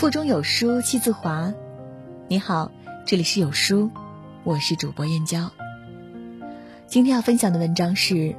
[0.00, 1.52] 腹中有书气自华。
[2.26, 2.72] 你好，
[3.04, 3.90] 这里是有书，
[4.44, 5.50] 我是主播燕娇。
[6.86, 8.34] 今天要分享的文章是：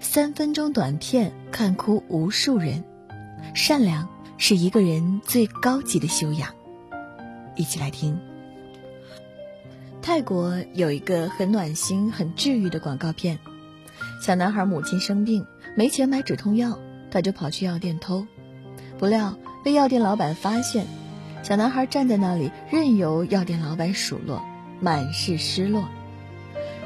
[0.00, 2.82] 三分钟短片看哭无数人，
[3.54, 4.08] 善良
[4.38, 6.54] 是一个人最高级的修养。
[7.56, 8.18] 一起来听。
[10.00, 13.38] 泰国有一个很暖心、很治愈的广告片。
[14.22, 16.78] 小男孩母亲生病，没钱买止痛药，
[17.10, 18.26] 他就跑去药店偷，
[18.98, 20.86] 不料被药店老板发现。
[21.42, 24.44] 小男孩站在那里，任由药店老板数落，
[24.78, 25.88] 满是失落。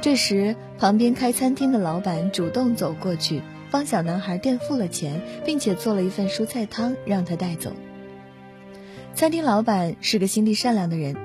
[0.00, 7.74] 这时，旁边开餐厅的老板主动走过去，帮小男孩垫付了钱，并且做了一份蔬菜汤让他带走。
[9.14, 11.16] 餐厅老板是个心地善良的人，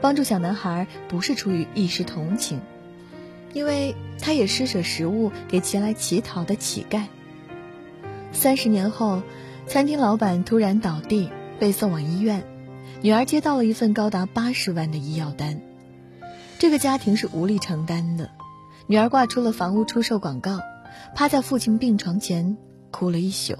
[0.00, 2.62] 帮助小男孩不是出于一时同情。
[3.52, 7.02] 因为他也施舍食物给前来乞讨的乞丐。
[8.32, 9.20] 三十年后，
[9.66, 11.28] 餐厅老板突然倒地，
[11.58, 12.44] 被送往医院。
[13.02, 15.60] 女儿接到了一份高达八十万的医药单，
[16.58, 18.30] 这个家庭是无力承担的。
[18.86, 20.60] 女儿挂出了房屋出售广告，
[21.14, 22.56] 趴在父亲病床前
[22.92, 23.54] 哭了一宿。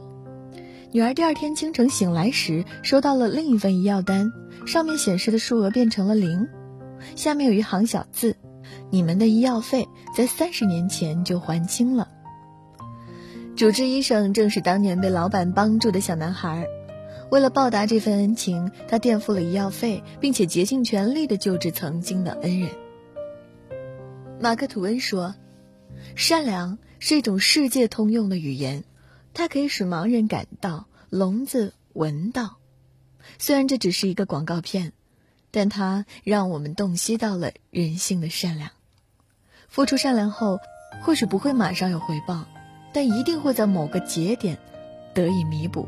[0.92, 4.32] 女儿第二天清晨醒来时，收到了另一份医药单，
[4.64, 6.46] 上面显示的数额变成了零，
[7.16, 8.36] 下面有一行小字。
[8.90, 12.08] 你们的医药费在三十年前就还清了。
[13.56, 16.68] 主治医生正是当年被老板帮助的小男孩，
[17.30, 22.70] 为了报答这份恩情，他垫付了医药费，并且竭尽全力的救治曾经的恩人。
[24.38, 25.34] 马克·吐温说
[26.14, 28.84] ：“善良是一种世界通用的语言，
[29.32, 32.58] 它可以使盲人感到，聋子闻到。
[33.38, 34.92] 虽然这只是一个广告片。”
[35.52, 38.72] 但它让我们洞悉到了人性的善良。
[39.68, 40.58] 付出善良后，
[41.00, 42.44] 或许不会马上有回报，
[42.96, 44.56] 但一定会在某个节点
[45.12, 45.86] 得以弥补。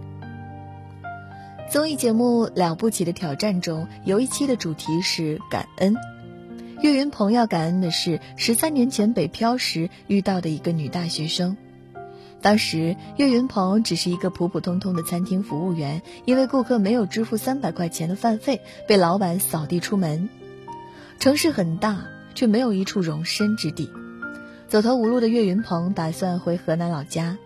[1.70, 5.96] 综艺节目《了不起的挑战》中有一期的主题是感恩。
[6.82, 11.56] 岳云鹏要感恩的是十三年前北漂时遇到的一个女大学生。
[12.42, 20.28] 当时岳云鹏只是一个普普通通的餐厅服务员，因为顾客没有支付三百块钱的饭费，被老板扫地出门。
[21.18, 22.04] 城市很大，
[22.34, 23.90] 却没有一处容身之地。
[24.68, 27.38] 走投无路的岳云鹏打算回河南老家。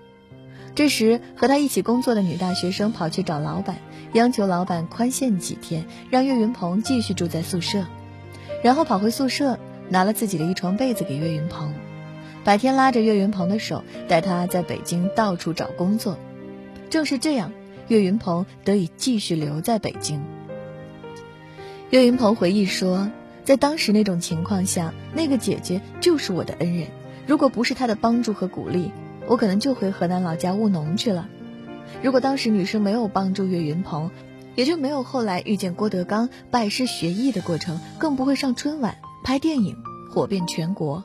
[0.74, 3.76] 这时，和他一起工作的女大学生跑去找老板，
[4.14, 7.84] 央求老板宽限几天，让岳云鹏继续住在宿舍，
[8.62, 11.72] 然后跑回宿舍拿了自己的一床被子给岳云鹏。
[12.42, 16.18] 白天拉着岳云鹏的手，带他在北京到处找工作。
[16.90, 17.52] 正是这样，
[17.86, 20.20] 岳云鹏得以继续留在北京。
[21.90, 23.08] 岳云鹏回忆说，
[23.44, 26.88] 在当时那种情况下，那个姐姐就是我的恩人。
[27.26, 28.90] 如果不是他的帮助和鼓励，
[29.28, 31.28] 我可能就回河南老家务农去了。
[32.02, 34.10] 如果当时女生没有帮助岳云鹏，
[34.54, 39.76] 也就没有后来遇见郭德纲拜师学艺的过程，更不会上春晚拍电影
[40.10, 41.04] 火遍全国。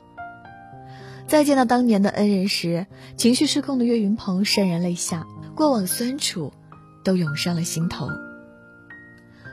[1.26, 2.86] 再见到当年的恩人时，
[3.16, 6.52] 情绪失控的岳云鹏潸然泪下，过往酸楚
[7.04, 8.08] 都涌上了心头。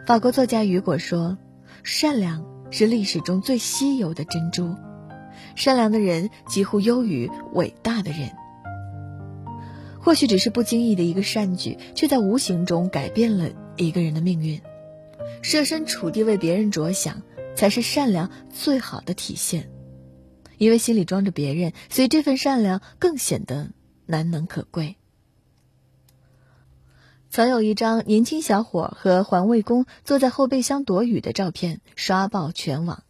[0.08, 1.38] 法国作家雨果说
[1.84, 4.76] ：“善良是历史中最稀有的珍珠，
[5.56, 8.32] 善良的人几乎优于伟大的人。
[10.00, 14.62] 或许只是不经意的一个善举，却在无形中改变了一个人的命运。
[15.42, 17.22] 设身处地为别人着想，
[17.56, 19.70] 才是善良最好的体现。”
[20.58, 23.72] 因为心里装着别人，所以这份善良更显得
[24.06, 24.96] 难能可贵。
[27.30, 33.04] 曾有一张年轻小伙和环卫工坐在后备箱躲雨的照片刷爆全网。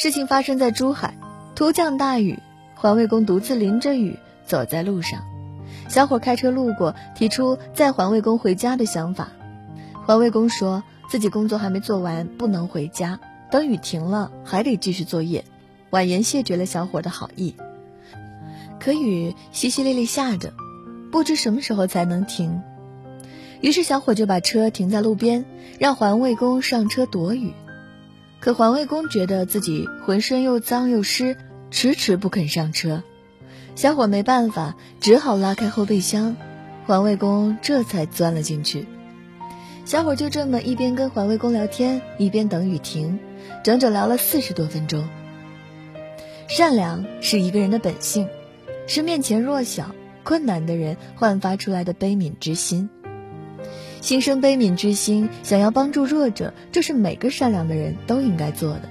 [0.00, 1.18] 事情发生在珠海，
[1.54, 2.40] 突降大雨，
[2.74, 5.22] 环卫工独自淋着雨走在路上。
[5.88, 9.28] 小伙开车路过，提出载环卫工回家的想法。
[10.04, 13.20] 环卫工说自己工作还没做完，不能回家，
[13.52, 15.44] 等雨停了还得继续作业。
[15.90, 17.54] 婉言谢绝了小伙的好意，
[18.80, 20.52] 可雨淅淅沥沥下着，
[21.12, 22.62] 不知什么时候才能停。
[23.60, 25.44] 于是小伙就把车停在路边，
[25.78, 27.52] 让环卫工上车躲雨。
[28.44, 31.34] 可环卫工觉得自己浑身又脏又湿，
[31.70, 33.02] 迟迟不肯上车。
[33.74, 36.36] 小伙没办法，只好拉开后备箱，
[36.84, 38.86] 环卫工这才钻了进去。
[39.86, 43.18] 小伙就这么一边跟环卫工聊天，一边等雨停，
[43.62, 45.08] 整整聊了四十多分钟。
[46.46, 48.28] 善良是一个人的本性，
[48.86, 52.90] 是面前弱小、困难的人焕发出来的悲悯之心。
[54.04, 58.82] 心生悲悯之心，想要帮助弱者，这是每个善良的人都应该做的。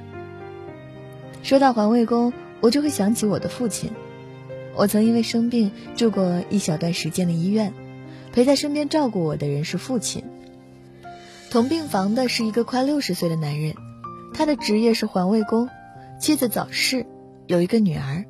[1.44, 3.92] 说到环卫工，我就会想起我的父亲。
[4.74, 7.74] 我曾因为生病住过一小段时间的医院，
[8.32, 10.24] 陪在身边照顾我的人是父亲。
[11.52, 13.76] 同病房的是一个快六十岁的男人，
[14.34, 15.70] 他的职业是环卫工，
[16.20, 17.06] 妻子早逝，
[17.46, 18.26] 有一个女儿，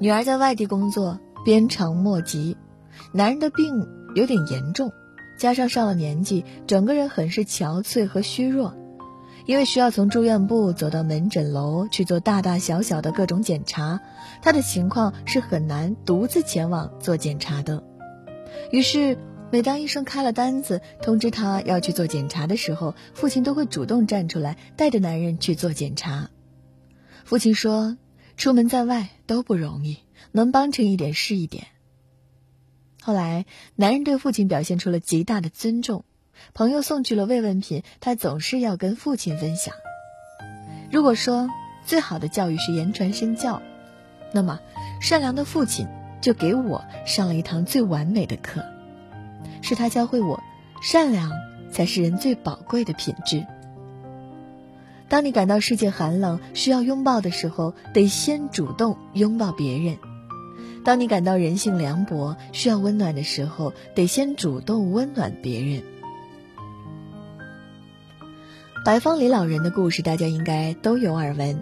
[0.00, 2.56] 女儿在外地工作，鞭长莫及。
[3.12, 3.86] 男人的病
[4.16, 4.90] 有点严重，
[5.38, 8.74] 加上上了年纪，整个人很是憔悴和虚弱。
[9.46, 13.98] 因为需要从住院部走到门诊楼去做大大小小的各种检查，
[14.42, 17.82] 他的情况是很难独自前往做检查的。
[18.70, 19.16] 于是，
[19.50, 26.28] 每当医生开了单子通知他要去做检查的时候，父亲都会主动站出来带着男人去做检查。
[27.24, 27.96] 父亲说
[28.36, 29.96] ：“出门在外都不容易，
[30.32, 31.68] 能帮衬一点是一点。”
[33.00, 33.46] 后来，
[33.76, 36.04] 男人对父亲表现出了极大的尊重。
[36.54, 39.74] 朋友送去了慰问品，他总是要跟父亲分享。
[40.90, 41.48] 如果说
[41.84, 43.60] 最好的教育是言传身教，
[44.32, 44.60] 那么
[45.00, 45.86] 善良的父亲
[46.20, 48.64] 就给我上了一堂最完美的课，
[49.62, 50.42] 是他教会我，
[50.80, 51.32] 善良
[51.72, 53.46] 才是人最宝贵的品质。
[55.08, 59.96] 当你感到世界寒冷需要拥抱的时候，得先主动拥抱别人；
[60.88, 65.82] 当你感到人性凉薄需要温暖的时候，得先主动温暖别人。
[68.86, 71.60] 白方礼老人的故事，大家应该都有耳闻。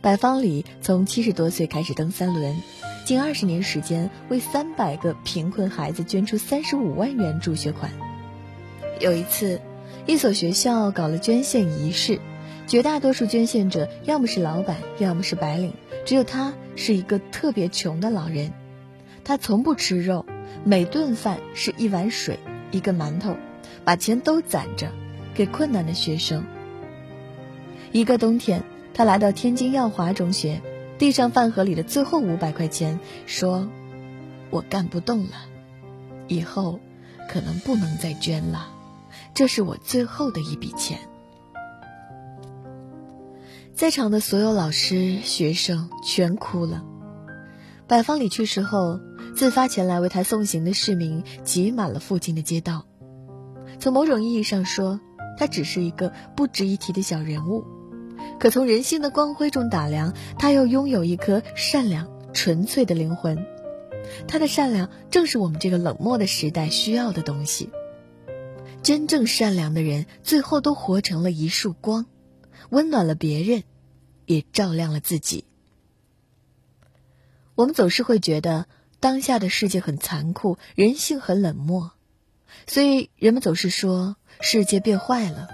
[0.00, 2.56] 白方礼从七十多岁开始蹬三轮，
[3.04, 7.92] 近二十年时间为三百个贫困孩子捐出三十五万元助学款。
[9.00, 9.60] 有一次，
[10.06, 12.18] 一所学校搞了捐献仪式，
[12.70, 15.74] 绝大多数捐献者要么是老板，要么是白领，
[16.04, 18.52] 只有他是一个特别穷的老人。
[19.24, 20.24] 他从不吃肉，
[20.62, 22.38] 每顿饭是一碗水，
[22.70, 23.34] 一个馒头，
[23.84, 24.92] 把钱都攒着。
[25.34, 26.44] 给困难的学生。
[27.90, 28.62] 一个冬天，
[28.94, 30.60] 他来到天津耀华中学，
[30.96, 33.68] 递上饭盒里的最后五百块钱，说
[34.50, 35.32] ：“我干不动了，
[36.28, 36.78] 以后
[37.28, 38.68] 可能不能再捐了，
[39.34, 41.00] 这是我最后的一笔钱。”
[43.80, 46.84] 在场的所有老师、学生全哭了。
[47.86, 49.00] 百方里去世后，
[49.34, 52.84] 自发前来为他送行的市民挤满了附近的街道。
[53.78, 55.00] 从某种意义上说，
[55.38, 57.64] 他只是一个不值一提的小人物，
[58.38, 63.46] 可从人性的光辉中打量，他又拥有一颗善良纯粹的灵魂。
[64.28, 67.70] 他的善良正是我们这个冷漠的时代需要的东西。
[68.82, 72.04] 真正善良的人，最后都活成了一束光，
[72.68, 73.62] 温暖了别人，
[74.34, 75.44] 也照亮了自己。
[77.54, 78.66] 我们总是会觉得
[79.00, 81.90] 当下的世界很残酷，人性很冷漠，
[82.66, 84.16] 所以人们总是说。
[84.42, 85.50] 世界变坏了，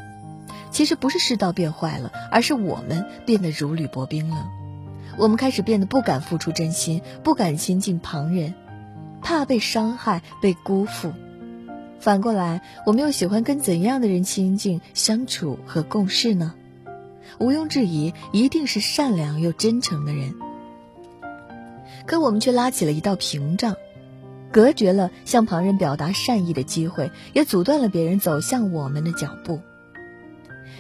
[0.71, 4.49] 其实不是世道变坏了，而是我们变得如履薄冰了。
[5.19, 8.55] 我们开始变得不敢付出真心，不敢亲近旁人，
[9.23, 11.13] 怕被伤害、被辜负。
[11.99, 16.55] 反过来，我们又喜欢跟怎样的人亲近、相处和共事呢？
[17.39, 20.35] 毋庸置疑，一定是善良又真诚的人。
[22.07, 23.77] 可我们却拉起了一道屏障。
[24.53, 29.61] 隔绝了向旁人表达善意的机会，也阻断了别人走向我们的脚步。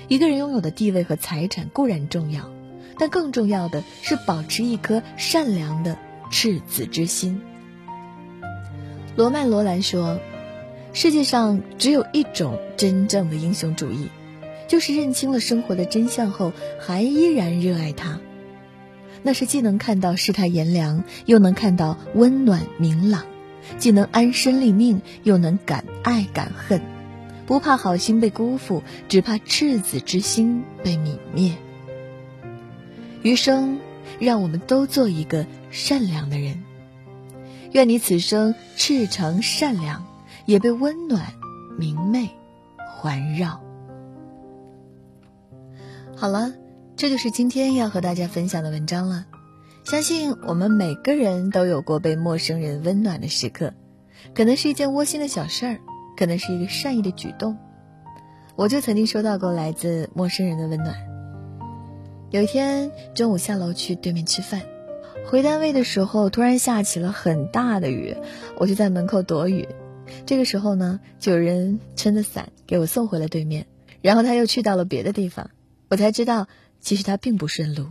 [0.08, 2.49] 一个人拥有的地位和财产固然重要，
[2.97, 5.99] 但更重要的是保持一颗善良的
[6.31, 7.43] 赤子之心。
[9.15, 10.20] 罗曼·罗兰说
[10.94, 14.08] ：“世界上只有一种真正的英雄主义，
[14.69, 18.20] 就是认清了生活的真相后，还依然热爱它。
[19.23, 23.25] 那是既能看到世态炎凉，又能看到温暖明朗。”
[23.79, 26.81] 既能安身立命，又能敢爱敢恨，
[27.46, 31.56] 不怕好心被辜负，只怕赤子之心被泯灭。
[33.23, 33.81] 余生，
[34.20, 36.63] 让我们都做一个善良的人。
[37.73, 40.06] 愿你此生赤诚善良，
[40.44, 41.32] 也被温暖
[41.77, 42.31] 明媚
[42.94, 43.66] 环绕。
[46.19, 46.55] 好了，
[46.96, 49.27] 这就是今天要和大家分享的文章了。
[49.85, 53.75] 相信我们每个人都有过被陌生人温暖的时刻，
[54.35, 55.79] 可能是一件窝心的小事儿，
[56.17, 57.58] 可能是一个善意的举动。
[58.56, 60.96] 我就曾经收到过来自陌生人的温暖。
[62.31, 64.63] 有一天中午下楼去对面吃饭，
[65.27, 68.17] 回单位的时候突然下起了很大的雨，
[68.56, 69.69] 我就在门口躲雨。
[70.25, 73.67] 这个时候呢，就有人撑着伞给我送回了对面，
[74.01, 75.51] 然后他又去到了别的地方，
[75.88, 76.48] 我才知道，
[76.81, 77.88] 其实它并不顺路。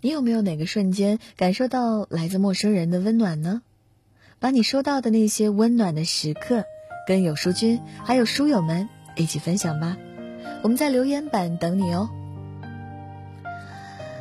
[0.00, 3.62] 你有没有哪个瞬间感受到来自陌生人的温暖呢？
[4.40, 6.64] 把你收到的那些温暖的时刻，
[7.06, 9.96] 跟有书君还有书友们一起分享吧。
[10.62, 12.08] 我们在留言板等你哦。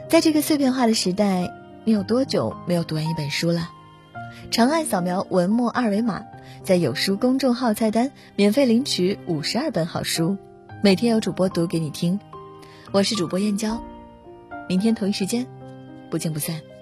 [0.10, 1.52] 在这个碎片化的时代，
[1.86, 3.70] 你有多久没有读完一本书了？
[4.50, 6.26] 长按扫描文末二维码，
[6.64, 10.38] 在有书公众号菜单免费领取五十二本好书，
[10.82, 12.20] 每天有主播读给你听。
[12.92, 13.84] 我是主播燕娇
[14.70, 15.46] 明天同一时间
[16.10, 16.77] 不见不散。